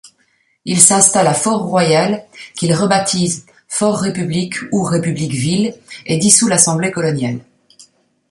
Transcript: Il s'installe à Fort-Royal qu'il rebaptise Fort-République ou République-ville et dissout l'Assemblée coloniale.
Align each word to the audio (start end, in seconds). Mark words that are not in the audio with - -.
Il 0.65 0.79
s'installe 0.81 1.27
à 1.27 1.33
Fort-Royal 1.35 2.25
qu'il 2.55 2.73
rebaptise 2.73 3.45
Fort-République 3.67 4.55
ou 4.71 4.81
République-ville 4.81 5.75
et 6.07 6.17
dissout 6.17 6.47
l'Assemblée 6.47 6.89
coloniale. 6.91 7.39